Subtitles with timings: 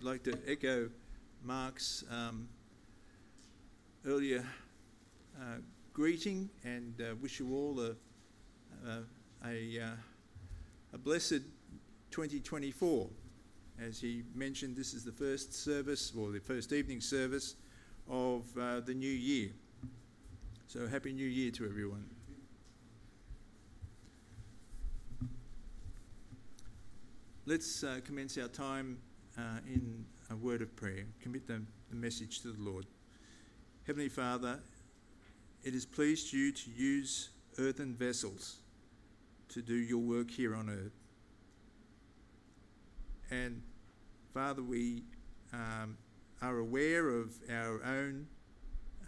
[0.00, 0.88] I'd like to echo
[1.44, 2.48] Mark's um,
[4.06, 4.42] earlier
[5.38, 5.58] uh,
[5.92, 7.90] greeting and uh, wish you all a,
[8.88, 9.02] a,
[9.46, 9.90] a, uh,
[10.94, 11.42] a blessed
[12.12, 13.10] 2024.
[13.78, 17.56] As he mentioned, this is the first service, or the first evening service
[18.08, 19.50] of uh, the new year.
[20.66, 22.06] So, Happy New Year to everyone.
[27.44, 28.96] Let's uh, commence our time
[29.40, 31.04] uh, in a word of prayer.
[31.22, 32.86] Commit the, the message to the Lord.
[33.86, 34.60] Heavenly Father,
[35.64, 38.58] it has pleased you to use earthen vessels
[39.48, 40.92] to do your work here on earth.
[43.30, 43.62] And
[44.32, 45.04] Father, we
[45.52, 45.96] um,
[46.42, 48.26] are aware of our own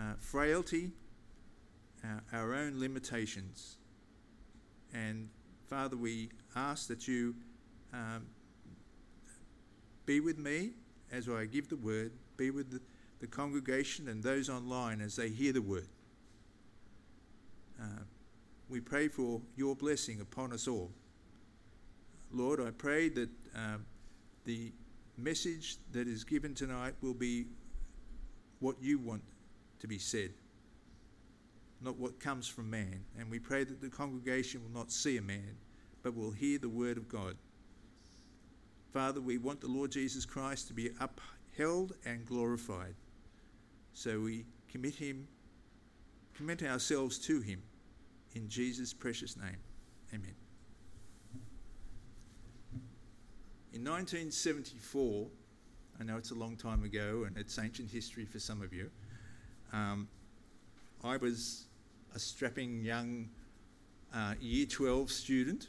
[0.00, 0.92] uh, frailty,
[2.04, 3.76] our, our own limitations.
[4.92, 5.28] And
[5.68, 7.34] Father, we ask that you
[7.92, 8.26] um,
[10.12, 10.72] be with me
[11.10, 12.82] as I give the word, be with the,
[13.20, 15.88] the congregation and those online as they hear the word.
[17.80, 18.02] Uh,
[18.68, 20.90] we pray for your blessing upon us all.
[22.30, 23.78] Lord, I pray that uh,
[24.44, 24.70] the
[25.16, 27.46] message that is given tonight will be
[28.60, 29.22] what you want
[29.80, 30.34] to be said,
[31.80, 33.02] not what comes from man.
[33.18, 35.56] And we pray that the congregation will not see a man,
[36.02, 37.34] but will hear the word of God.
[38.92, 42.94] Father, we want the Lord Jesus Christ to be upheld and glorified.
[43.94, 45.26] So we commit him,
[46.34, 47.62] commit ourselves to him
[48.34, 49.56] in Jesus' precious name.
[50.12, 50.34] Amen.
[53.72, 55.26] In 1974,
[55.98, 58.90] I know it's a long time ago and it's ancient history for some of you,
[59.72, 60.06] um,
[61.02, 61.64] I was
[62.14, 63.30] a strapping young
[64.14, 65.68] uh, Year 12 student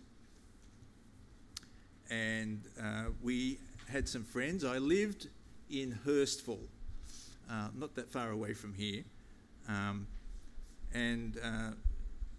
[2.09, 3.59] and uh, we
[3.89, 4.63] had some friends.
[4.63, 5.28] I lived
[5.69, 6.67] in Hurstville,
[7.50, 9.03] uh, not that far away from here,
[9.67, 10.07] um,
[10.94, 11.72] and uh,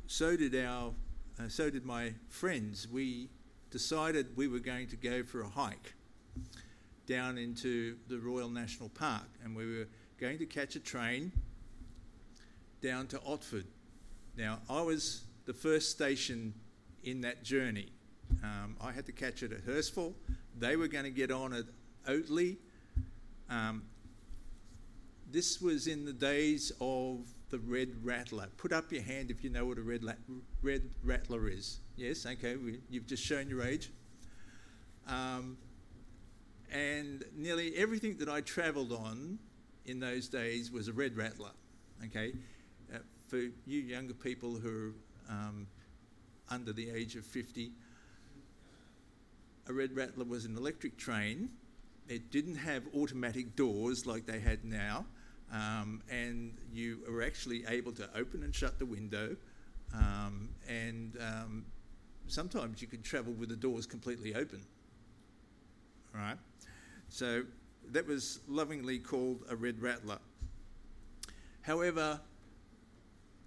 [0.06, 0.92] so did our,
[1.38, 2.88] uh, so did my friends.
[2.88, 3.28] We
[3.70, 5.94] decided we were going to go for a hike
[7.06, 11.32] down into the Royal National Park, and we were going to catch a train
[12.80, 13.64] down to Otford.
[14.36, 16.54] Now, I was the first station
[17.02, 17.92] in that journey.
[18.42, 20.14] Um, I had to catch it at Hurstville.
[20.58, 21.64] They were going to get on at
[22.08, 22.56] Oatley.
[23.48, 23.84] Um,
[25.30, 28.48] this was in the days of the Red Rattler.
[28.56, 30.12] Put up your hand if you know what a Red, La-
[30.62, 31.80] red Rattler is.
[31.96, 33.90] Yes, okay, we, you've just shown your age.
[35.08, 35.56] Um,
[36.72, 39.38] and nearly everything that I travelled on
[39.86, 41.50] in those days was a Red Rattler.
[42.06, 42.32] Okay,
[42.92, 44.92] uh, for you younger people who
[45.28, 45.66] are um,
[46.50, 47.70] under the age of 50,
[49.68, 51.50] a Red Rattler was an electric train.
[52.08, 55.06] It didn't have automatic doors like they had now,
[55.52, 59.36] um, and you were actually able to open and shut the window.
[59.94, 61.64] Um, and um,
[62.26, 64.60] sometimes you could travel with the doors completely open.
[66.14, 66.38] All right?
[67.08, 67.44] So
[67.92, 70.18] that was lovingly called a Red Rattler.
[71.62, 72.20] However,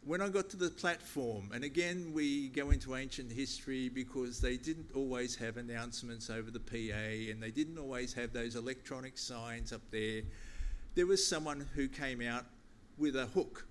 [0.07, 4.56] when I got to the platform, and again we go into ancient history because they
[4.56, 9.73] didn't always have announcements over the PA and they didn't always have those electronic signs
[9.73, 10.22] up there.
[10.95, 12.45] There was someone who came out
[12.97, 13.68] with a hook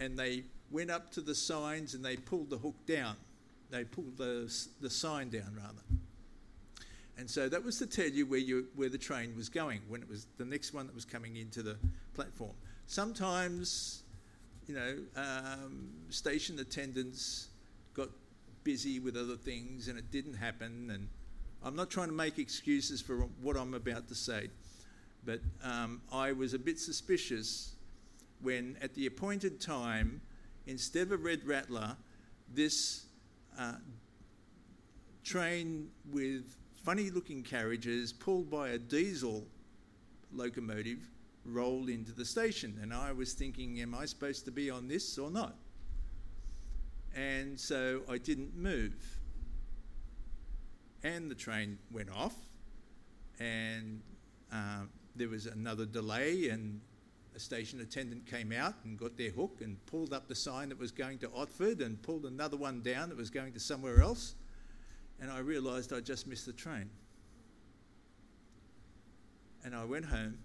[0.00, 3.16] and they went up to the signs and they pulled the hook down.
[3.70, 5.82] They pulled the, the sign down, rather.
[7.18, 10.00] And so that was to tell you where, you where the train was going when
[10.00, 11.76] it was the next one that was coming into the
[12.14, 12.52] platform.
[12.86, 14.04] Sometimes
[14.66, 17.48] you know, um, station attendants
[17.94, 18.08] got
[18.64, 20.90] busy with other things and it didn't happen.
[20.92, 21.08] And
[21.62, 24.48] I'm not trying to make excuses for what I'm about to say,
[25.24, 27.74] but um, I was a bit suspicious
[28.42, 30.20] when, at the appointed time,
[30.66, 31.96] instead of a red rattler,
[32.52, 33.06] this
[33.58, 33.74] uh,
[35.24, 39.44] train with funny looking carriages pulled by a diesel
[40.32, 40.98] locomotive
[41.46, 42.78] rolled into the station.
[42.82, 45.56] And I was thinking, am I supposed to be on this or not?
[47.14, 48.94] And so I didn't move.
[51.02, 52.34] And the train went off,
[53.38, 54.02] and
[54.52, 54.82] uh,
[55.14, 56.80] there was another delay, and
[57.34, 60.78] a station attendant came out and got their hook and pulled up the sign that
[60.78, 64.34] was going to Otford and pulled another one down that was going to somewhere else.
[65.20, 66.90] And I realised I just missed the train.
[69.64, 70.38] And I went home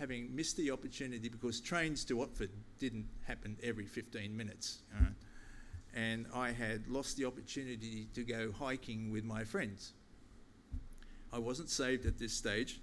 [0.00, 2.48] having missed the opportunity because trains to Otford
[2.78, 4.78] didn't happen every 15 minutes.
[4.98, 5.12] Right?
[5.94, 9.92] And I had lost the opportunity to go hiking with my friends.
[11.32, 12.80] I wasn't saved at this stage,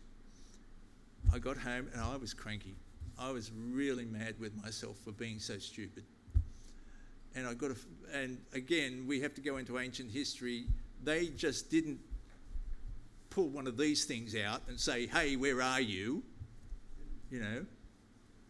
[1.33, 2.75] I got home and I was cranky.
[3.19, 6.03] I was really mad with myself for being so stupid.
[7.35, 7.75] And I got, a,
[8.13, 10.67] and again, we have to go into ancient history.
[11.03, 11.99] They just didn't
[13.29, 16.23] pull one of these things out and say, "Hey, where are you?"
[17.29, 17.65] You know,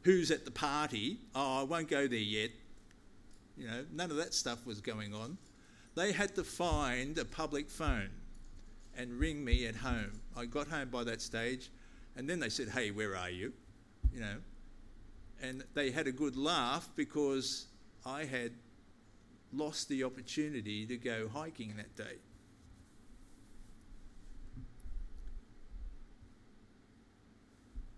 [0.03, 1.17] who's at the party?
[1.33, 2.51] Oh, I won't go there yet.
[3.57, 5.37] You know, none of that stuff was going on.
[5.95, 8.11] They had to find a public phone
[8.95, 10.21] and ring me at home.
[10.35, 11.71] I got home by that stage,
[12.15, 13.53] and then they said, "Hey, where are you?"
[14.13, 14.37] You know,
[15.41, 17.67] and they had a good laugh because
[18.05, 18.51] I had
[19.53, 22.17] lost the opportunity to go hiking that day.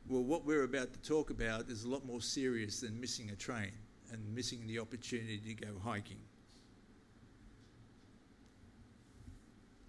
[0.09, 3.35] Well, what we're about to talk about is a lot more serious than missing a
[3.35, 3.71] train
[4.11, 6.17] and missing the opportunity to go hiking.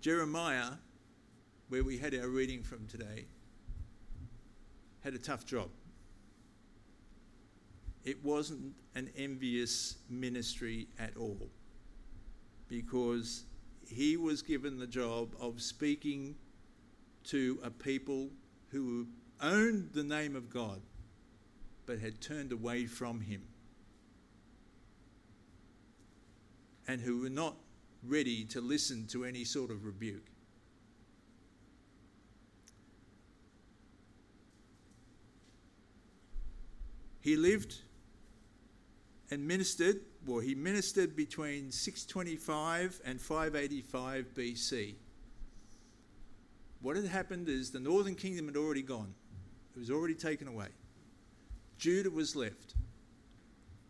[0.03, 0.73] Jeremiah,
[1.71, 3.25] where we had our reading from today,
[5.03, 5.71] had a tough job.
[8.05, 11.49] It wasn't an envious ministry at all
[12.69, 13.45] because
[13.87, 16.35] he was given the job of speaking
[17.25, 18.29] to a people
[18.69, 19.07] who
[19.43, 20.81] owned the name of God
[21.87, 23.43] but had turned away from him
[26.87, 27.57] and who were not
[28.03, 30.27] ready to listen to any sort of rebuke.
[37.21, 37.77] He lived
[39.31, 44.95] and ministered, well, he ministered between 625 and 585 BC.
[46.81, 49.15] What had happened is the northern kingdom had already gone.
[49.75, 50.69] It was already taken away.
[51.79, 52.75] Judah was left.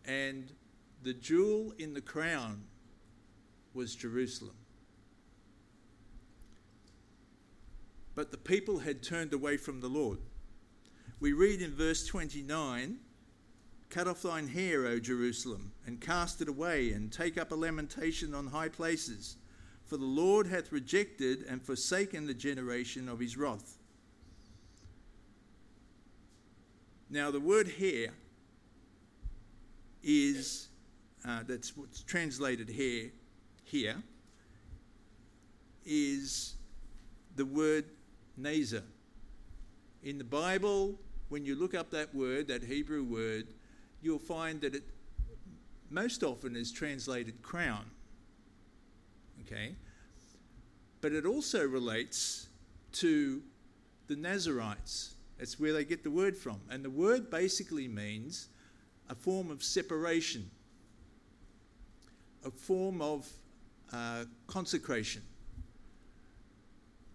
[0.05, 0.51] And
[1.03, 2.63] the jewel in the crown
[3.73, 4.55] was Jerusalem.
[8.13, 10.19] But the people had turned away from the Lord.
[11.19, 12.99] We read in verse 29
[13.89, 18.33] Cut off thine hair, O Jerusalem, and cast it away, and take up a lamentation
[18.33, 19.35] on high places.
[19.83, 23.80] For the Lord hath rejected and forsaken the generation of his wrath.
[27.13, 28.07] Now, the word hair
[30.01, 30.69] is,
[31.27, 33.11] uh, that's what's translated here,
[33.65, 34.01] here,
[35.85, 36.55] is
[37.35, 37.83] the word
[38.37, 38.83] Nazar.
[40.03, 40.97] In the Bible,
[41.27, 43.47] when you look up that word, that Hebrew word,
[44.01, 44.83] you'll find that it
[45.89, 47.91] most often is translated crown.
[49.41, 49.75] Okay?
[51.01, 52.47] But it also relates
[52.93, 53.41] to
[54.07, 55.15] the Nazarites.
[55.41, 56.61] That's where they get the word from.
[56.69, 58.49] And the word basically means
[59.09, 60.51] a form of separation,
[62.45, 63.27] a form of
[63.91, 65.23] uh, consecration.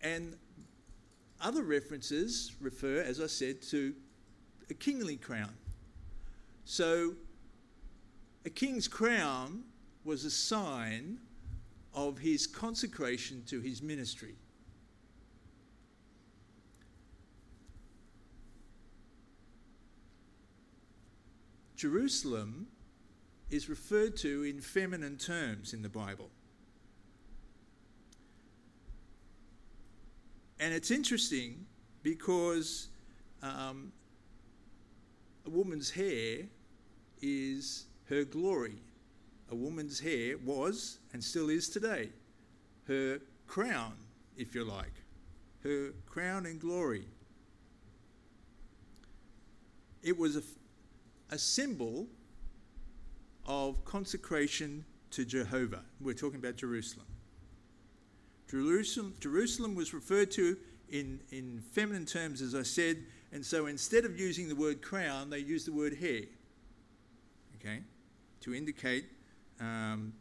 [0.02, 0.34] And
[1.40, 3.94] other references refer, as I said, to
[4.70, 5.54] a kingly crown.
[6.64, 7.12] So,
[8.44, 9.62] a king's crown
[10.04, 11.18] was a sign
[11.94, 14.34] of his consecration to his ministry.
[21.76, 22.66] Jerusalem
[23.50, 26.30] is referred to in feminine terms in the Bible.
[30.58, 31.66] And it's interesting
[32.02, 32.88] because
[33.42, 33.92] um,
[35.44, 36.44] a woman's hair
[37.20, 38.80] is her glory.
[39.50, 42.10] A woman's hair was and still is today
[42.88, 43.94] her crown,
[44.36, 44.92] if you like,
[45.62, 47.04] her crown and glory.
[50.02, 50.42] It was a,
[51.30, 52.06] a symbol
[53.46, 55.82] of consecration to Jehovah.
[56.00, 57.06] We're talking about Jerusalem.
[58.48, 60.56] Jerusalem, Jerusalem was referred to
[60.88, 62.98] in, in feminine terms, as I said,
[63.32, 66.22] and so instead of using the word crown, they used the word hair,
[67.56, 67.80] okay,
[68.40, 69.06] to indicate,
[69.60, 70.12] um,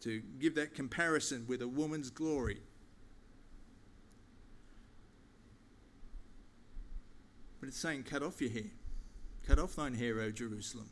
[0.00, 2.58] to give that comparison with a woman's glory.
[7.60, 8.70] But it's saying, cut off your hair.
[9.50, 10.88] Cut off thine hair, O Jerusalem.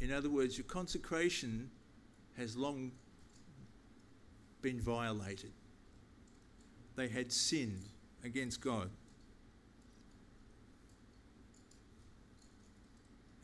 [0.00, 1.70] In other words, your consecration
[2.38, 2.92] has long
[4.62, 5.52] been violated.
[6.94, 7.90] They had sinned
[8.24, 8.88] against God.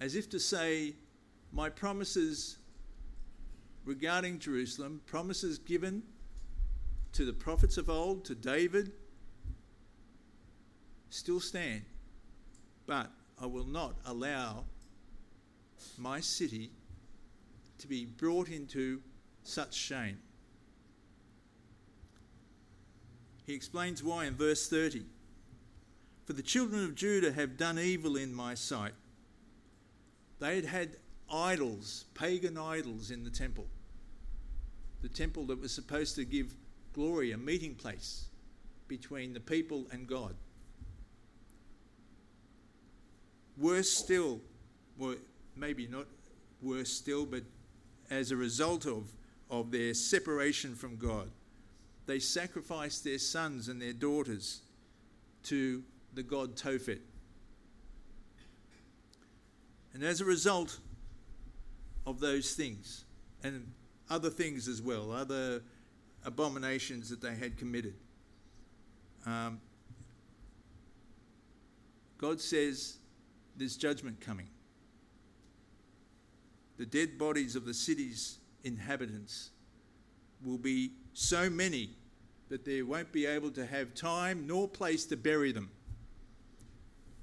[0.00, 0.94] As if to say,
[1.52, 2.56] My promises
[3.84, 6.02] regarding Jerusalem, promises given
[7.12, 8.92] to the prophets of old, to David,
[11.11, 11.82] still stand.
[12.87, 13.11] But
[13.42, 14.64] I will not allow
[15.99, 16.70] my city
[17.78, 19.00] to be brought into
[19.42, 20.18] such shame.
[23.44, 25.04] He explains why in verse 30.
[26.25, 28.92] For the children of Judah have done evil in my sight.
[30.38, 30.96] They had had
[31.28, 33.66] idols, pagan idols in the temple.
[35.00, 36.54] The temple that was supposed to give
[36.92, 38.26] glory, a meeting place
[38.87, 40.37] between the people and God.
[43.56, 44.40] Worse still,
[44.97, 45.16] well,
[45.56, 46.06] maybe not
[46.62, 47.42] worse still, but
[48.11, 49.12] as a result of,
[49.50, 51.30] of their separation from God,
[52.06, 54.62] they sacrificed their sons and their daughters
[55.44, 55.82] to
[56.14, 57.00] the god Tophet.
[59.94, 60.78] And as a result
[62.06, 63.04] of those things,
[63.44, 63.73] and
[64.09, 65.62] other things as well, other
[66.25, 67.94] abominations that they had committed,
[69.26, 69.61] um,
[72.18, 72.99] God says
[73.62, 74.49] there's judgment coming.
[76.78, 79.50] The dead bodies of the city's inhabitants
[80.45, 81.90] will be so many
[82.49, 85.71] that they won't be able to have time nor place to bury them.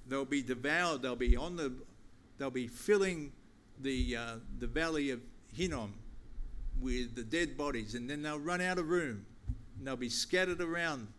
[0.08, 1.02] They'll be devoured.
[1.02, 1.74] They'll be on the.
[2.38, 3.34] They'll be filling
[3.82, 5.20] the uh, the valley of
[5.54, 5.94] Hinnom
[6.80, 9.26] with the dead bodies, and then they'll run out of room,
[9.78, 11.10] and they'll be scattered around,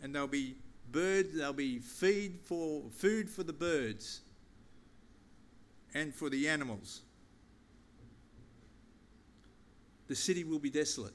[0.00, 0.54] and they'll be
[0.90, 1.36] birds.
[1.36, 4.20] They'll be feed for food for the birds,
[5.94, 7.02] and for the animals.
[10.08, 11.14] The city will be desolate.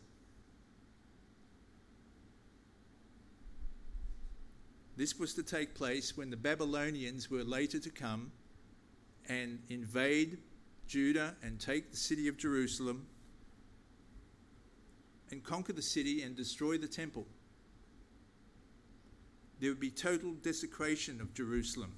[4.98, 8.32] This was to take place when the Babylonians were later to come
[9.30, 10.40] and invade
[10.88, 13.08] Judah and take the city of Jerusalem
[15.32, 17.26] and conquer the city and destroy the temple.
[19.62, 21.94] There would be total desecration of Jerusalem,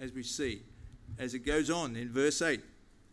[0.00, 0.62] as we see,
[1.16, 2.60] as it goes on in verse 8.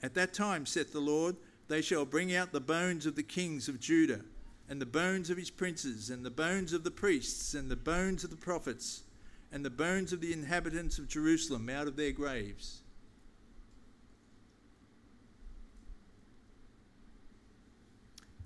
[0.02, 1.36] At that time, saith the Lord,
[1.68, 4.22] they shall bring out the bones of the kings of Judah,
[4.68, 8.24] and the bones of his princes, and the bones of the priests, and the bones
[8.24, 9.04] of the prophets
[9.52, 12.82] and the bones of the inhabitants of Jerusalem out of their graves.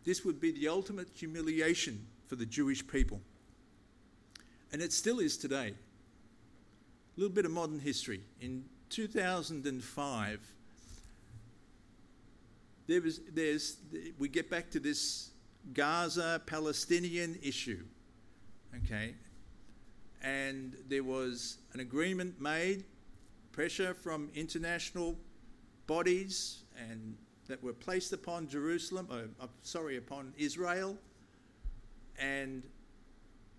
[0.03, 3.21] This would be the ultimate humiliation for the Jewish people.
[4.75, 5.69] And it still is today.
[5.69, 8.19] A little bit of modern history.
[8.41, 10.39] In 2005,
[12.85, 13.77] there was, there's,
[14.19, 15.29] we get back to this
[15.73, 17.85] Gaza Palestinian issue.
[18.83, 19.15] Okay,
[20.21, 22.83] and there was an agreement made,
[23.53, 25.15] pressure from international
[25.87, 27.15] bodies and
[27.47, 30.97] that were placed upon Jerusalem, uh, sorry, upon Israel,
[32.19, 32.61] and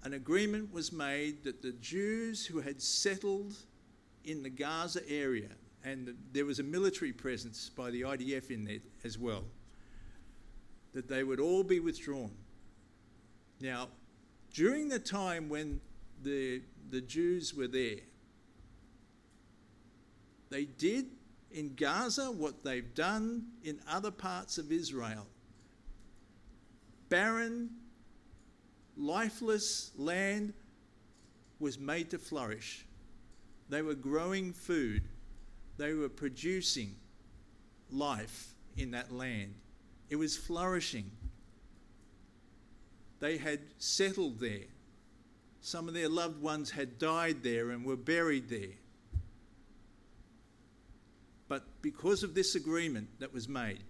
[0.06, 3.56] an agreement was made that the Jews who had settled
[4.25, 5.48] in the Gaza area,
[5.82, 9.42] and there was a military presence by the IDF in there as well,
[10.94, 12.30] that they would all be withdrawn.
[13.60, 13.88] Now,
[14.54, 15.80] during the time when
[16.22, 17.98] the, the Jews were there.
[20.50, 21.06] They did
[21.50, 25.26] in Gaza what they've done in other parts of Israel.
[27.08, 27.70] Barren,
[28.96, 30.52] lifeless land
[31.58, 32.86] was made to flourish.
[33.68, 35.02] They were growing food,
[35.76, 36.96] they were producing
[37.90, 39.54] life in that land.
[40.08, 41.10] It was flourishing.
[43.18, 44.66] They had settled there.
[45.60, 48.76] Some of their loved ones had died there and were buried there.
[51.48, 53.82] But because of this agreement that was made,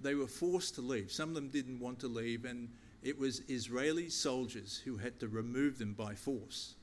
[0.00, 1.10] they were forced to leave.
[1.10, 2.68] Some of them didn't want to leave, and
[3.02, 6.74] it was Israeli soldiers who had to remove them by force,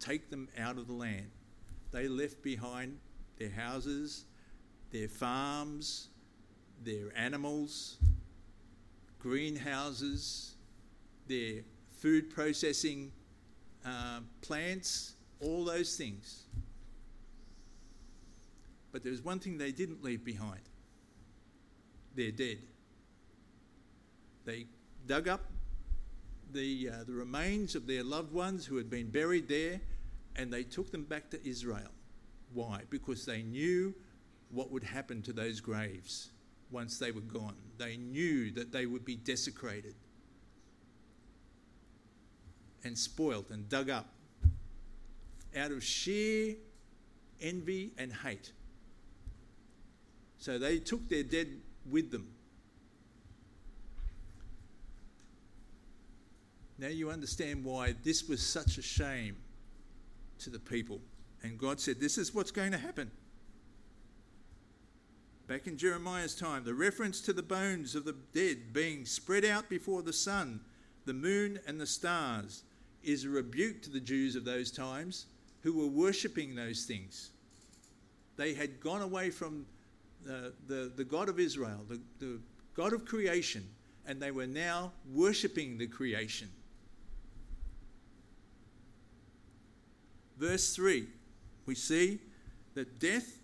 [0.00, 1.30] take them out of the land.
[1.92, 2.98] They left behind
[3.38, 4.24] their houses,
[4.90, 6.08] their farms,
[6.82, 7.98] their animals,
[9.18, 10.54] greenhouses,
[11.26, 11.62] their
[11.98, 13.12] food processing
[13.84, 16.44] uh, plants, all those things.
[18.92, 20.60] But there was one thing they didn't leave behind
[22.16, 22.58] they're dead.
[24.44, 24.66] They
[25.06, 25.40] dug up
[26.52, 29.80] the, uh, the remains of their loved ones who had been buried there
[30.36, 31.90] and they took them back to Israel.
[32.52, 32.82] Why?
[32.90, 33.94] Because they knew
[34.50, 36.30] what would happen to those graves
[36.70, 37.56] once they were gone.
[37.78, 39.94] They knew that they would be desecrated
[42.84, 44.06] and spoilt and dug up
[45.56, 46.54] out of sheer
[47.40, 48.52] envy and hate.
[50.38, 51.48] So they took their dead
[51.90, 52.35] with them.
[56.78, 59.36] Now you understand why this was such a shame
[60.40, 61.00] to the people.
[61.42, 63.10] And God said, This is what's going to happen.
[65.46, 69.68] Back in Jeremiah's time, the reference to the bones of the dead being spread out
[69.68, 70.60] before the sun,
[71.04, 72.64] the moon, and the stars
[73.04, 75.26] is a rebuke to the Jews of those times
[75.62, 77.30] who were worshipping those things.
[78.36, 79.66] They had gone away from
[80.24, 82.40] the, the, the God of Israel, the, the
[82.74, 83.66] God of creation,
[84.04, 86.48] and they were now worshipping the creation.
[90.36, 91.06] Verse 3,
[91.64, 92.18] we see
[92.74, 93.38] that death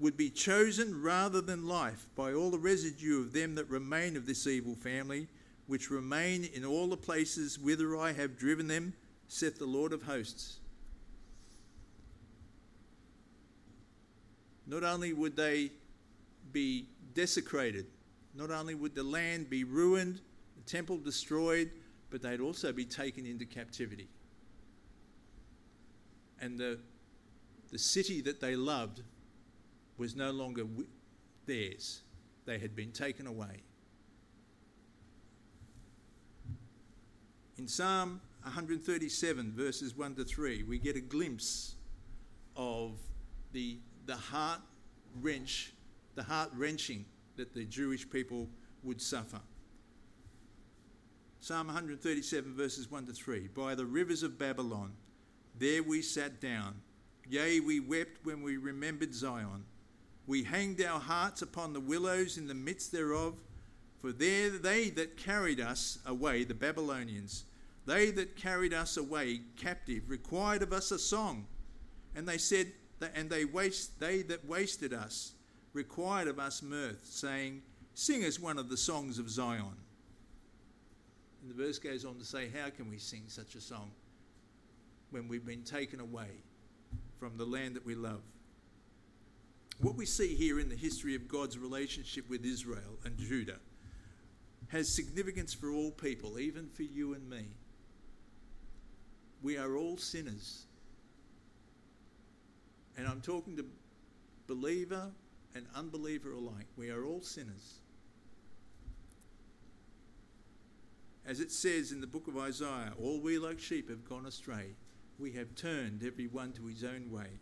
[0.00, 4.26] would be chosen rather than life by all the residue of them that remain of
[4.26, 5.28] this evil family,
[5.66, 8.94] which remain in all the places whither I have driven them,
[9.28, 10.58] saith the Lord of hosts.
[14.66, 15.70] Not only would they
[16.52, 17.86] be desecrated,
[18.34, 20.20] not only would the land be ruined,
[20.56, 21.70] the temple destroyed,
[22.08, 24.08] but they'd also be taken into captivity.
[26.40, 26.78] And the,
[27.70, 29.02] the city that they loved
[29.98, 30.64] was no longer
[31.46, 32.02] theirs,
[32.46, 33.62] they had been taken away.
[37.58, 41.74] In Psalm 137, verses 1 to 3, we get a glimpse
[42.56, 42.92] of
[43.52, 44.60] the, the heart
[45.20, 45.74] wrench,
[46.14, 47.04] the heart wrenching
[47.36, 48.48] that the Jewish people
[48.82, 49.40] would suffer.
[51.40, 54.92] Psalm 137, verses 1 to 3 By the rivers of Babylon,
[55.60, 56.74] there we sat down.
[57.28, 59.64] Yea, we wept when we remembered Zion.
[60.26, 63.34] We hanged our hearts upon the willows in the midst thereof,
[63.98, 67.44] for there they that carried us away, the Babylonians,
[67.86, 71.46] they that carried us away captive, required of us a song.
[72.16, 72.72] And they said,
[73.14, 75.32] and they waste, they that wasted us
[75.72, 77.62] required of us mirth, saying,
[77.94, 79.76] Sing us one of the songs of Zion.
[81.42, 83.90] And the verse goes on to say, How can we sing such a song
[85.10, 86.28] when we've been taken away
[87.18, 88.22] from the land that we love?
[89.80, 93.58] What we see here in the history of God's relationship with Israel and Judah
[94.68, 97.46] has significance for all people, even for you and me.
[99.42, 100.66] We are all sinners.
[102.96, 103.64] And I'm talking to
[104.46, 105.10] believer
[105.54, 106.66] and unbeliever alike.
[106.76, 107.80] We are all sinners.
[111.26, 114.74] As it says in the book of Isaiah, all we like sheep have gone astray.
[115.20, 117.40] We have turned every one to his own way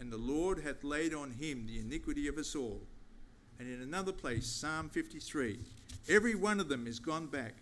[0.00, 2.80] and the Lord hath laid on him the iniquity of us all.
[3.58, 5.58] And in another place, Psalm 53,
[6.08, 7.52] every one of them is gone back.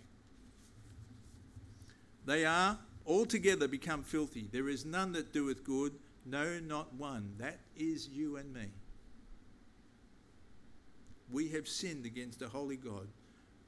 [2.24, 4.48] They are altogether become filthy.
[4.52, 5.94] There is none that doeth good,
[6.24, 7.34] no, not one.
[7.38, 8.66] That is you and me.
[11.32, 13.08] We have sinned against a holy God.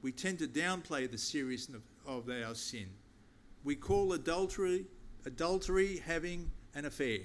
[0.00, 2.86] We tend to downplay the seriousness of, of our sin.
[3.64, 4.84] We call adultery
[5.24, 7.20] adultery having an affair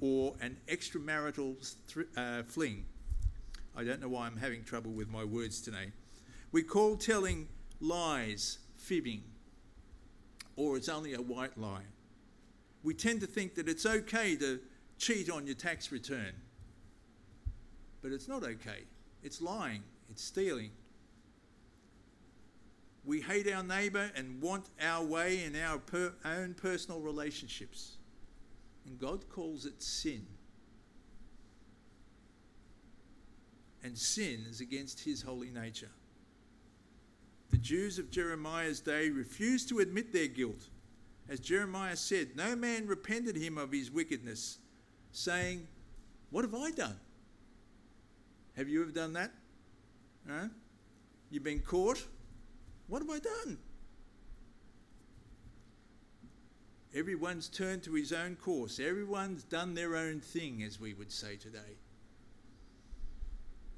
[0.00, 1.74] or an extramarital
[2.16, 2.84] uh, fling.
[3.76, 5.92] I don't know why I'm having trouble with my words today.
[6.52, 7.48] We call telling
[7.80, 9.22] lies fibbing,
[10.56, 11.82] or it's only a white lie.
[12.82, 14.60] We tend to think that it's okay to
[14.98, 16.32] cheat on your tax return,
[18.02, 18.84] but it's not okay.
[19.22, 20.70] It's lying, it's stealing.
[23.04, 27.96] We hate our neighbour and want our way in our per- own personal relationships.
[28.86, 30.26] And God calls it sin.
[33.82, 35.90] And sin is against his holy nature.
[37.50, 40.68] The Jews of Jeremiah's day refused to admit their guilt.
[41.28, 44.58] As Jeremiah said, no man repented him of his wickedness,
[45.12, 45.66] saying,
[46.30, 46.98] What have I done?
[48.56, 49.32] Have you ever done that?
[51.30, 52.06] You've been caught?
[52.86, 53.58] What have I done?
[56.94, 58.78] Everyone's turned to his own course.
[58.78, 61.76] Everyone's done their own thing, as we would say today.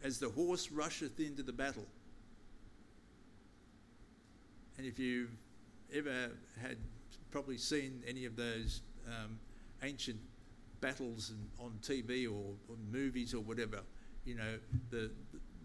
[0.02, 1.86] As the horse rusheth into the battle.
[4.76, 5.30] And if you've
[5.94, 6.76] ever had
[7.30, 9.38] probably seen any of those um,
[9.82, 10.20] ancient
[10.82, 13.80] battles on TV or, or, movies or whatever,
[14.26, 14.58] you know,
[14.90, 15.10] the,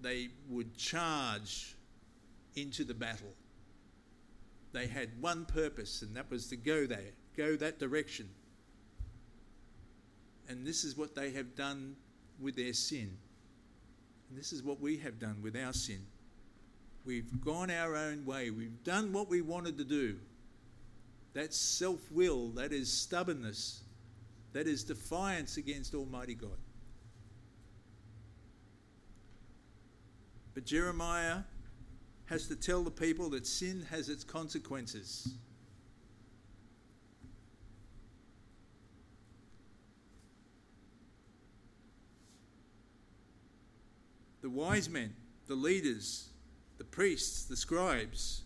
[0.01, 1.75] they would charge
[2.55, 3.33] into the battle.
[4.73, 8.29] They had one purpose, and that was to go there go that direction.
[10.49, 11.95] And this is what they have done
[12.39, 13.17] with their sin.
[14.29, 16.05] And this is what we have done with our sin.
[17.05, 18.49] We've gone our own way.
[18.49, 20.17] We've done what we wanted to do.
[21.33, 23.81] That's self will, that is stubbornness,
[24.51, 26.57] that is defiance against Almighty God.
[30.53, 31.43] But Jeremiah
[32.31, 35.35] has to tell the people that sin has its consequences.
[44.41, 45.13] the wise men,
[45.47, 46.29] the leaders,
[46.77, 48.43] the priests, the scribes,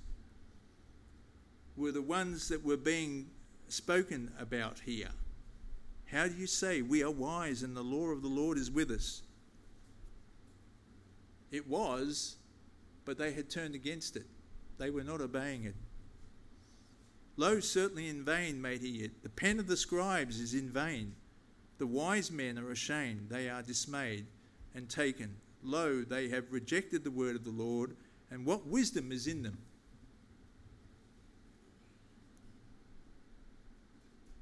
[1.77, 3.27] were the ones that were being
[3.67, 5.11] spoken about here.
[6.11, 8.89] How do you say, We are wise and the law of the Lord is with
[8.89, 9.21] us?
[11.51, 12.35] It was,
[13.05, 14.25] but they had turned against it.
[14.77, 15.75] They were not obeying it.
[17.37, 19.23] Lo, certainly in vain made he it.
[19.23, 21.15] The pen of the scribes is in vain.
[21.77, 24.25] The wise men are ashamed, they are dismayed
[24.73, 25.35] and taken.
[25.61, 27.95] Lo, they have rejected the word of the Lord,
[28.31, 29.57] and what wisdom is in them?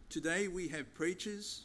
[0.09, 1.63] Today we have preachers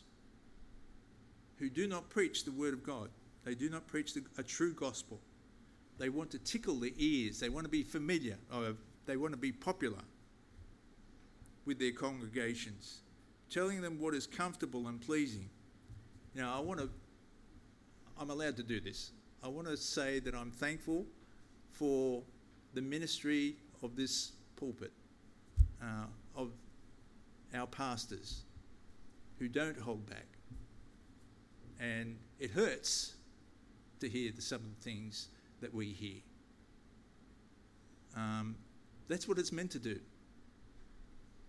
[1.59, 3.11] who do not preach the word of God.
[3.45, 5.21] They do not preach the, a true gospel.
[5.99, 7.41] They want to tickle the ears.
[7.41, 8.39] They want to be familiar.
[8.55, 8.75] Or
[9.07, 10.01] they want to be popular
[11.65, 13.01] with their congregations,
[13.51, 15.51] telling them what is comfortable and pleasing.
[16.35, 16.89] Now, I want to,
[18.19, 19.11] I'm allowed to do this.
[19.43, 21.05] I want to say that I'm thankful
[21.73, 22.23] for
[22.75, 24.93] the ministry of this pulpit,
[25.83, 26.07] uh,
[26.37, 26.51] of
[27.55, 28.43] our pastors
[29.39, 30.27] who don't hold back.
[31.81, 33.15] And it hurts
[34.01, 35.29] to hear the, some of the things
[35.61, 36.21] that we hear.
[38.17, 38.57] Um,
[39.09, 39.99] that's what it's meant to do.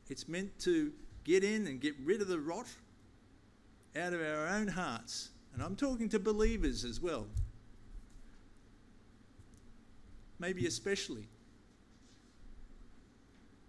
[0.09, 0.91] It's meant to
[1.23, 2.67] get in and get rid of the rot
[3.95, 5.29] out of our own hearts.
[5.53, 7.27] And I'm talking to believers as well.
[10.39, 11.27] Maybe especially.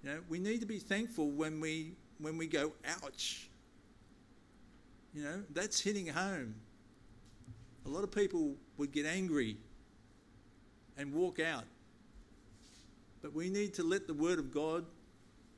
[0.03, 2.73] You know, we need to be thankful when we when we go,
[3.03, 3.49] ouch.
[5.15, 6.55] You know, that's hitting home.
[7.87, 9.57] A lot of people would get angry
[11.01, 11.65] and walk out.
[13.23, 14.85] But we need to let the Word of God,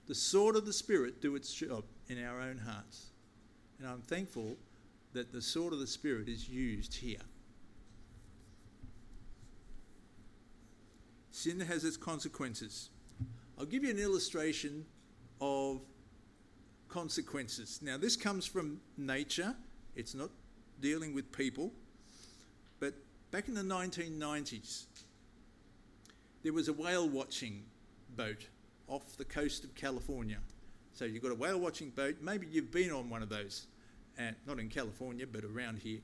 [0.07, 3.07] the sword of the Spirit, do its job in our own hearts.
[3.78, 4.57] And I'm thankful
[5.14, 7.18] that the sword of the Spirit is used here.
[11.33, 12.90] Sin has its consequences.
[13.59, 14.85] I'll give you an illustration
[15.40, 15.81] of
[16.88, 17.81] consequences.
[17.83, 19.57] Now, this comes from nature,
[19.96, 20.31] it's not
[20.81, 21.72] dealing with people.
[22.78, 22.94] But
[23.33, 24.85] back in the 1990s,
[26.42, 27.64] there was a whale watching
[28.16, 28.48] boat
[28.88, 30.38] off the coast of California.
[30.94, 32.16] So you've got a whale watching boat.
[32.20, 33.66] Maybe you've been on one of those,
[34.46, 36.00] not in California, but around here.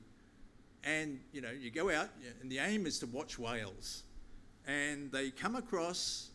[0.83, 2.09] And you know, you go out,
[2.41, 4.03] and the aim is to watch whales.
[4.65, 6.29] And they come across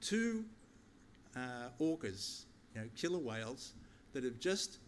[0.00, 0.44] two
[1.36, 2.44] uh, orcas,
[2.74, 3.72] you know, killer whales,
[4.12, 4.78] that have just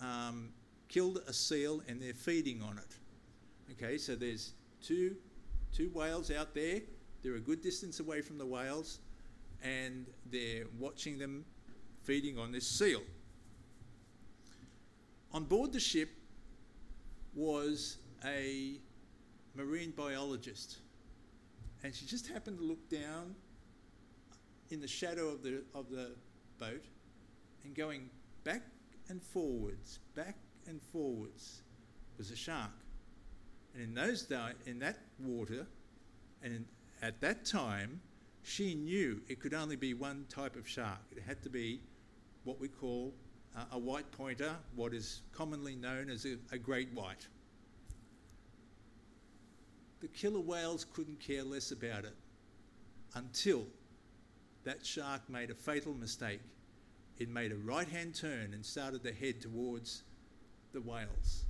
[0.00, 0.50] um,
[0.88, 2.96] killed a seal and they're feeding on it.
[3.72, 5.16] Okay, so there's two,
[5.72, 6.80] two whales out there.
[7.24, 9.00] They're a good distance away from the whales
[9.62, 11.46] and they're watching them
[12.02, 13.00] feeding on this seal.
[15.32, 16.10] On board the ship
[17.34, 18.78] was a
[19.54, 20.78] marine biologist,
[21.82, 23.34] and she just happened to look down
[24.70, 26.10] in the shadow of the, of the
[26.58, 26.84] boat
[27.64, 28.10] and going,
[28.44, 28.62] back
[29.08, 31.62] and forwards, back and forwards,
[32.18, 32.70] was a shark.
[33.72, 35.66] And in those di- in that water,
[36.42, 36.66] and
[37.04, 38.00] at that time,
[38.42, 41.00] she knew it could only be one type of shark.
[41.12, 41.80] It had to be
[42.44, 43.14] what we call
[43.56, 47.26] uh, a white pointer, what is commonly known as a, a great white.
[50.00, 52.14] The killer whales couldn't care less about it
[53.14, 53.64] until
[54.64, 56.40] that shark made a fatal mistake
[57.18, 60.02] it made a right hand turn and started to head towards
[60.72, 61.44] the whales.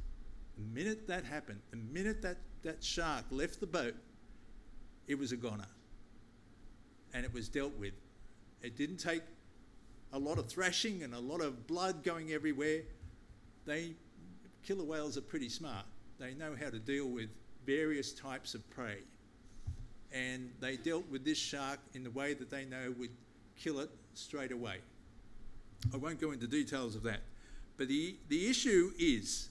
[0.57, 3.95] The minute that happened, the minute that, that shark left the boat,
[5.07, 5.67] it was a goner.
[7.13, 7.95] And it was dealt with.
[8.63, 9.23] It didn't take
[10.13, 12.83] a lot of thrashing and a lot of blood going everywhere.
[13.67, 13.95] They
[14.63, 15.85] killer whales are pretty smart.
[16.19, 17.29] They know how to deal with
[17.67, 18.99] various types of prey.
[20.13, 23.11] And they dealt with this shark in the way that they know would
[23.57, 24.77] kill it straight away.
[25.93, 27.21] I won't go into details of that.
[27.77, 29.49] But the, the issue is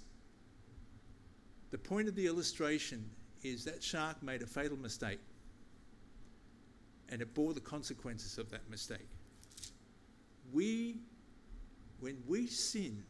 [1.71, 3.03] the point of the illustration
[3.43, 5.19] is that shark made a fatal mistake
[7.13, 9.07] and it bore the consequences of that mistake.
[10.51, 10.95] We,
[11.99, 13.03] when we sin,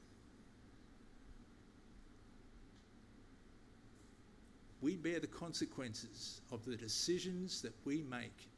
[4.81, 8.49] we bear the consequences of the decisions that we make.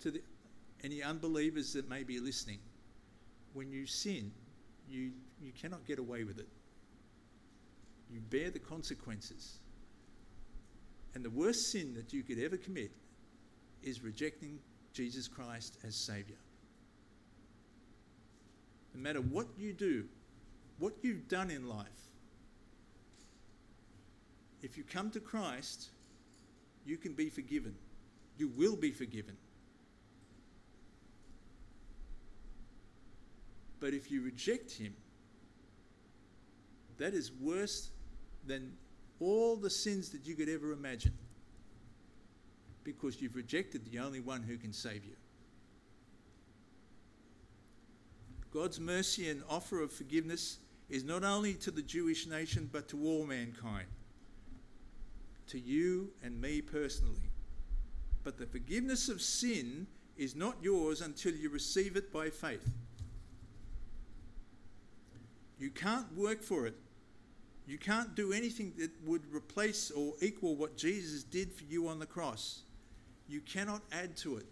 [0.00, 0.22] To the,
[0.82, 2.60] any unbelievers that may be listening,
[3.52, 4.32] when you sin,
[4.88, 5.10] you,
[5.42, 6.48] you cannot get away with it.
[8.10, 9.58] You bear the consequences.
[11.16, 12.90] And the worst sin that you could ever commit
[13.82, 14.58] is rejecting
[14.92, 16.36] Jesus Christ as Savior.
[18.94, 20.04] No matter what you do,
[20.78, 21.86] what you've done in life,
[24.60, 25.88] if you come to Christ,
[26.84, 27.74] you can be forgiven.
[28.36, 29.38] You will be forgiven.
[33.80, 34.94] But if you reject Him,
[36.98, 37.88] that is worse
[38.46, 38.74] than
[39.20, 41.12] all the sins that you could ever imagine
[42.84, 45.16] because you've rejected the only one who can save you.
[48.52, 53.04] God's mercy and offer of forgiveness is not only to the Jewish nation but to
[53.04, 53.88] all mankind,
[55.48, 57.30] to you and me personally.
[58.24, 62.68] But the forgiveness of sin is not yours until you receive it by faith.
[65.58, 66.74] You can't work for it.
[67.66, 71.98] You can't do anything that would replace or equal what Jesus did for you on
[71.98, 72.62] the cross.
[73.28, 74.46] You cannot add to it.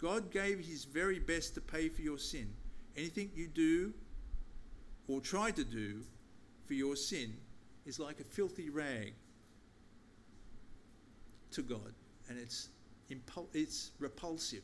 [0.00, 2.48] God gave his very best to pay for your sin.
[2.96, 3.92] Anything you do
[5.08, 6.00] or try to do
[6.66, 7.36] for your sin
[7.84, 9.12] is like a filthy rag
[11.50, 11.94] to God,
[12.28, 12.68] and it's,
[13.10, 14.62] impul- it's repulsive.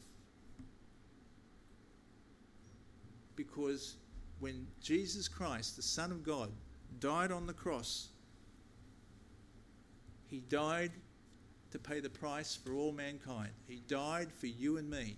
[3.36, 3.96] Because
[4.40, 6.50] when Jesus Christ, the Son of God,
[7.00, 8.08] died on the cross,
[10.28, 10.92] he died
[11.70, 13.50] to pay the price for all mankind.
[13.66, 15.16] He died for you and me.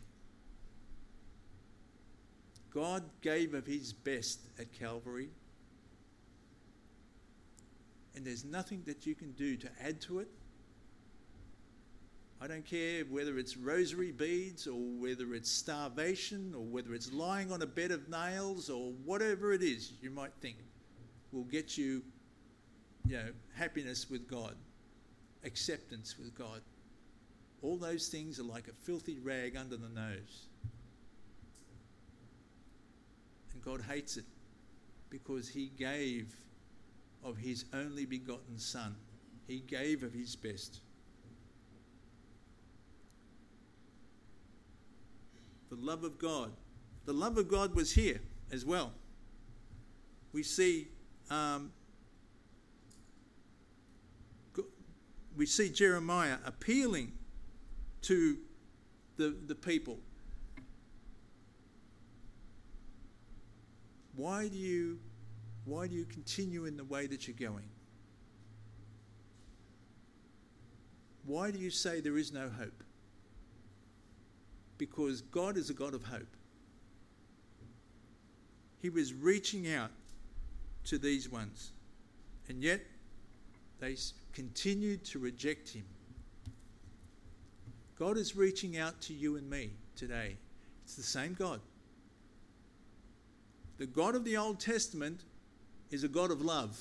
[2.72, 5.30] God gave of his best at Calvary.
[8.14, 10.28] And there's nothing that you can do to add to it.
[12.40, 17.50] I don't care whether it's rosary beads or whether it's starvation or whether it's lying
[17.50, 20.56] on a bed of nails or whatever it is you might think
[21.36, 22.02] will get you,
[23.06, 24.54] you know, happiness with God,
[25.44, 26.62] acceptance with God.
[27.60, 30.46] All those things are like a filthy rag under the nose.
[33.52, 34.24] And God hates it
[35.10, 36.34] because He gave
[37.22, 38.96] of His only begotten Son,
[39.46, 40.80] He gave of His best.
[45.68, 46.52] The love of God.
[47.04, 48.20] The love of God was here
[48.50, 48.92] as well.
[50.32, 50.88] We see
[51.30, 51.72] um,
[55.36, 57.12] we see Jeremiah appealing
[58.02, 58.38] to
[59.16, 59.98] the, the people.
[64.14, 64.98] Why do you
[65.64, 67.68] why do you continue in the way that you're going?
[71.24, 72.84] Why do you say there is no hope?
[74.78, 76.36] Because God is a God of hope.
[78.80, 79.90] He was reaching out
[80.86, 81.72] to these ones.
[82.48, 82.80] And yet,
[83.80, 83.96] they
[84.32, 85.84] continued to reject him.
[87.98, 90.36] God is reaching out to you and me today.
[90.84, 91.60] It's the same God.
[93.78, 95.22] The God of the Old Testament
[95.90, 96.80] is a God of love.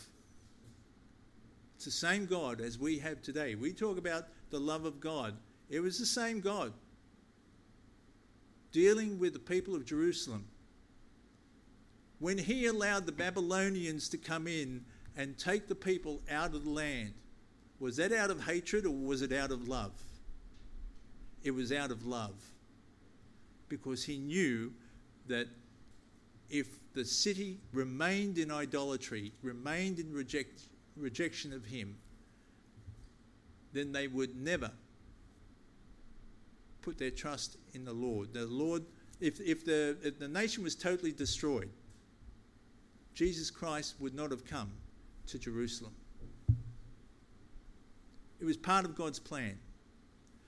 [1.75, 3.55] It's the same God as we have today.
[3.55, 5.35] We talk about the love of God.
[5.69, 6.71] It was the same God
[8.71, 10.45] dealing with the people of Jerusalem
[12.19, 14.85] when he allowed the Babylonians to come in
[15.17, 17.13] and take the people out of the land,
[17.79, 19.91] was that out of hatred or was it out of love?
[21.43, 22.35] It was out of love.
[23.67, 24.71] Because he knew
[25.27, 25.47] that
[26.49, 30.61] if the city remained in idolatry, remained in reject,
[30.95, 31.97] rejection of him,
[33.73, 34.71] then they would never
[36.81, 38.33] put their trust in the Lord.
[38.33, 38.83] The Lord,
[39.19, 41.69] if, if, the, if the nation was totally destroyed,
[43.15, 44.71] Jesus Christ would not have come
[45.27, 45.95] to Jerusalem.
[48.39, 49.57] It was part of God's plan.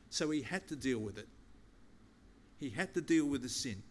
[0.10, 1.28] So he had to deal with it.
[2.60, 3.82] He had to deal with the sin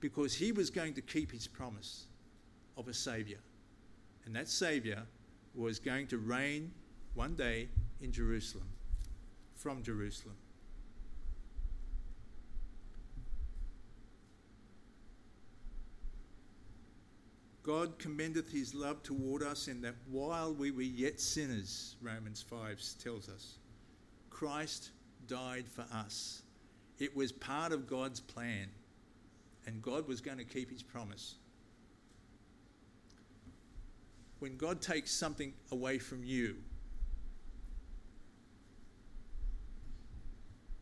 [0.00, 2.06] because he was going to keep his promise
[2.76, 3.38] of a Saviour.
[4.26, 5.02] And that Saviour
[5.54, 6.72] was going to reign
[7.14, 7.68] one day
[8.00, 8.68] in Jerusalem,
[9.56, 10.36] from Jerusalem.
[17.62, 22.82] God commendeth his love toward us in that while we were yet sinners, Romans 5
[23.02, 23.58] tells us,
[24.30, 24.90] Christ
[25.28, 26.42] died for us.
[26.98, 28.68] It was part of God's plan,
[29.66, 31.36] and God was going to keep his promise.
[34.40, 36.56] When God takes something away from you,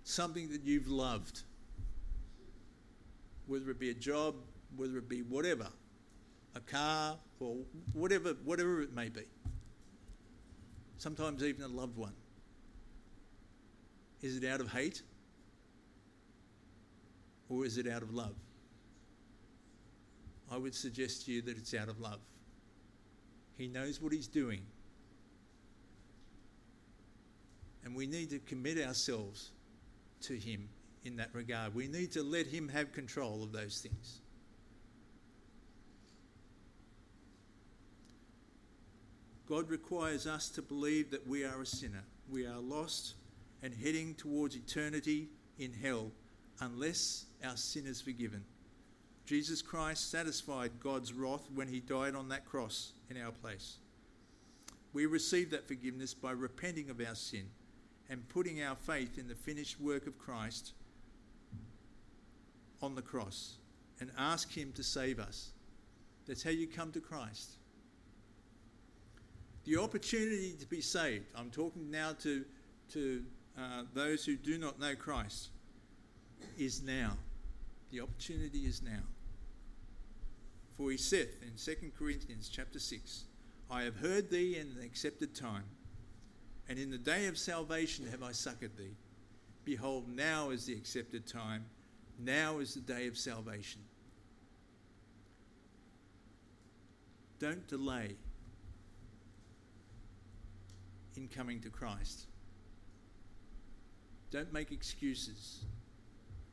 [0.03, 1.43] something that you've loved,
[3.47, 4.35] whether it be a job,
[4.77, 5.67] whether it be whatever,
[6.55, 7.57] a car, or
[7.93, 9.23] whatever, whatever it may be.
[10.99, 12.13] Sometimes even a loved one.
[14.23, 15.03] Is it out of hate?
[17.49, 18.35] Or is it out of love?
[20.51, 22.21] I would suggest to you that it's out of love.
[23.57, 24.63] He knows what he's doing.
[27.85, 29.51] And we need to commit ourselves
[30.23, 30.69] to him
[31.05, 31.75] in that regard.
[31.75, 34.21] We need to let him have control of those things.
[39.51, 42.05] God requires us to believe that we are a sinner.
[42.31, 43.15] We are lost
[43.65, 45.27] and heading towards eternity
[45.59, 46.13] in hell
[46.61, 48.45] unless our sin is forgiven.
[49.27, 53.79] Jesus Christ satisfied God's wrath when he died on that cross in our place.
[54.93, 57.51] We receive that forgiveness by repenting of our sin
[58.09, 60.75] and putting our faith in the finished work of Christ
[62.81, 63.57] on the cross
[63.99, 65.51] and ask Him to save us.
[66.29, 67.57] That's how you come to Christ.
[69.65, 72.45] The opportunity to be saved, I'm talking now to,
[72.93, 73.23] to
[73.59, 75.51] uh, those who do not know Christ,
[76.59, 77.17] is now.
[77.91, 79.03] The opportunity is now.
[80.77, 83.25] For he saith in 2 Corinthians chapter 6,
[83.71, 85.65] I have heard thee in an accepted time,
[86.69, 88.97] and in the day of salvation have I succoured thee.
[89.65, 91.67] Behold, now is the accepted time,
[92.19, 93.83] now is the day of salvation.
[97.39, 98.17] Don't delay
[101.17, 102.27] in coming to Christ.
[104.31, 105.65] Don't make excuses.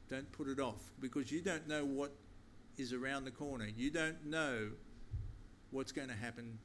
[0.09, 2.11] Don't put it off because you don't know what
[2.77, 3.67] is around the corner.
[3.75, 4.69] You don't know
[5.71, 6.57] what's going to happen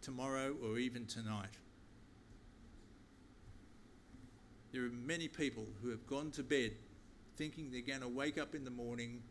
[0.00, 1.56] tomorrow or even tonight.
[4.72, 6.72] There are many people who have gone to bed
[7.36, 9.22] thinking they're going to wake up in the morning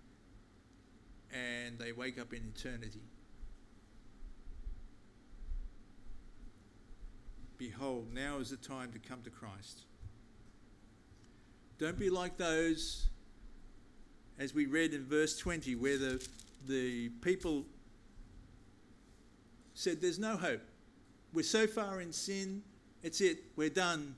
[1.32, 3.02] and they wake up in eternity.
[7.62, 9.82] Behold, now is the time to come to Christ.
[11.78, 13.06] Don't be like those,
[14.40, 16.28] as we read in verse 20, where the,
[16.68, 17.68] the people
[19.76, 20.64] said, There's no hope.
[21.34, 22.64] We're so far in sin,
[23.04, 24.16] it's it, we're done.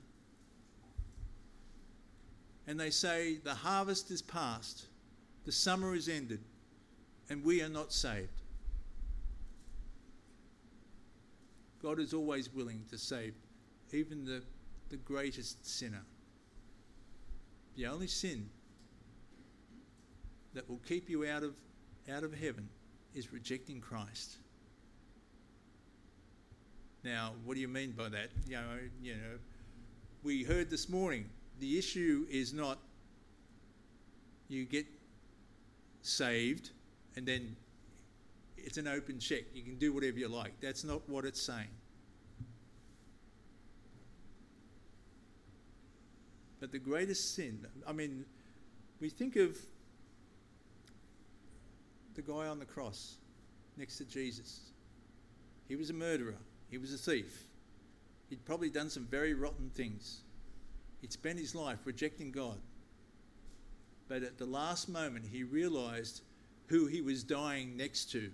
[2.66, 4.86] And they say, The harvest is past,
[5.44, 6.40] the summer is ended,
[7.28, 8.40] and we are not saved.
[11.84, 13.34] God is always willing to save
[13.92, 14.42] even the,
[14.88, 16.00] the greatest sinner.
[17.76, 18.48] The only sin
[20.54, 21.54] that will keep you out of,
[22.10, 22.70] out of heaven
[23.14, 24.36] is rejecting Christ.
[27.04, 28.30] Now, what do you mean by that?
[28.48, 29.38] You know, you know,
[30.22, 31.28] we heard this morning
[31.60, 32.78] the issue is not
[34.48, 34.86] you get
[36.00, 36.70] saved
[37.14, 37.56] and then
[38.64, 39.44] it's an open check.
[39.54, 40.60] You can do whatever you like.
[40.60, 41.68] That's not what it's saying.
[46.60, 48.24] But the greatest sin, I mean,
[49.00, 49.58] we think of
[52.14, 53.16] the guy on the cross
[53.76, 54.60] next to Jesus.
[55.68, 56.36] He was a murderer,
[56.70, 57.44] he was a thief.
[58.30, 60.22] He'd probably done some very rotten things.
[61.02, 62.58] He'd spent his life rejecting God.
[64.08, 66.22] But at the last moment, he realized
[66.68, 68.30] who he was dying next to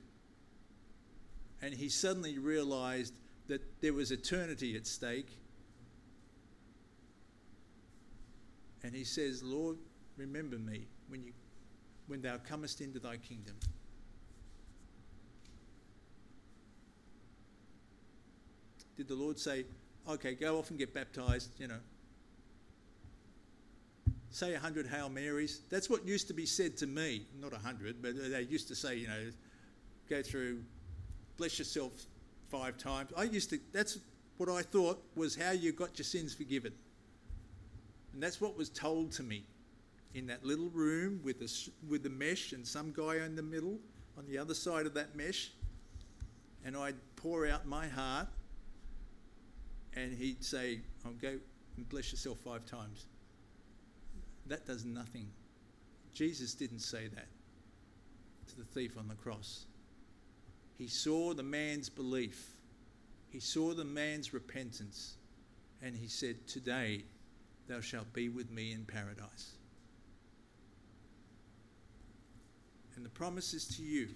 [1.62, 3.14] and he suddenly realized
[3.48, 5.36] that there was eternity at stake.
[8.82, 9.76] And he says, Lord,
[10.16, 11.32] remember me when, you,
[12.06, 13.56] when thou comest into thy kingdom.
[18.96, 19.64] Did the Lord say,
[20.08, 21.80] okay, go off and get baptized, you know?
[24.30, 25.62] Say a hundred Hail Marys.
[25.70, 27.26] That's what used to be said to me.
[27.40, 29.30] Not a hundred, but they used to say, you know,
[30.08, 30.62] go through
[31.36, 31.92] bless yourself
[32.50, 33.10] five times.
[33.16, 33.98] I used to, that's
[34.36, 36.72] what I thought was how you got your sins forgiven.
[38.12, 39.44] And that's what was told to me
[40.14, 43.78] in that little room with the, with the mesh and some guy in the middle
[44.18, 45.52] on the other side of that mesh.
[46.64, 48.26] And I'd pour out my heart
[49.94, 51.38] and he'd say, I'll go
[51.76, 53.06] and bless yourself five times.
[54.46, 55.28] That does nothing.
[56.12, 57.26] Jesus didn't say that
[58.48, 59.66] to the thief on the cross.
[60.80, 62.54] He saw the man's belief,
[63.28, 65.18] he saw the man's repentance,
[65.82, 67.04] and he said, Today
[67.68, 69.58] thou shalt be with me in paradise.
[72.96, 74.08] And the promise is to you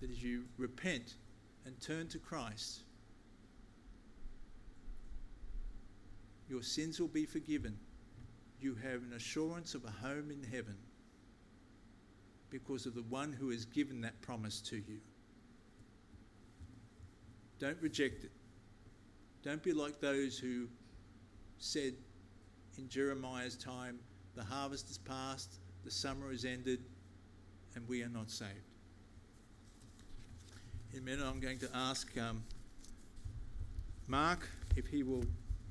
[0.00, 1.16] that as you repent
[1.66, 2.80] and turn to Christ,
[6.48, 7.76] your sins will be forgiven.
[8.58, 10.78] You have an assurance of a home in heaven
[12.50, 14.98] because of the one who has given that promise to you.
[17.58, 18.32] Don't reject it.
[19.42, 20.68] Don't be like those who
[21.58, 21.94] said
[22.78, 23.98] in Jeremiah's time,
[24.34, 26.80] the harvest is past, the summer is ended,
[27.74, 28.50] and we are not saved.
[30.92, 32.42] In a minute, I'm going to ask um,
[34.06, 35.24] Mark if he will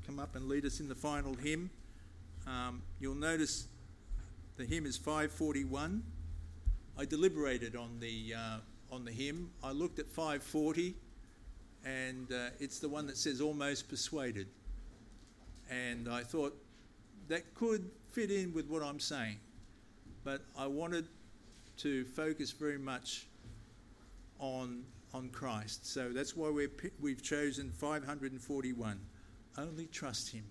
[0.06, 1.70] come up and lead us in the final hymn.
[2.46, 3.68] Um, you'll notice
[4.58, 6.04] the hymn is 541.
[6.98, 8.58] I deliberated on the, uh,
[8.92, 9.50] on the hymn.
[9.64, 10.96] I looked at 540
[11.86, 14.48] and uh, it's the one that says almost persuaded.
[15.70, 16.56] And I thought
[17.28, 19.40] that could fit in with what I'm saying,
[20.24, 21.08] but I wanted
[21.78, 23.28] to focus very much
[24.40, 24.84] on
[25.14, 25.86] on Christ.
[25.86, 29.00] So that's why we're, we've chosen 541.
[29.58, 30.44] Only trust Him.